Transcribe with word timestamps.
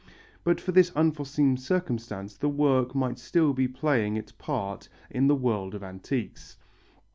But 0.43 0.59
for 0.59 0.71
this 0.71 0.89
unforeseen 0.95 1.57
circumstance 1.57 2.35
the 2.35 2.49
work 2.49 2.95
might 2.95 3.19
still 3.19 3.53
be 3.53 3.67
playing 3.67 4.17
its 4.17 4.31
part 4.31 4.89
in 5.11 5.27
the 5.27 5.35
world 5.35 5.75
of 5.75 5.83
antiques. 5.83 6.57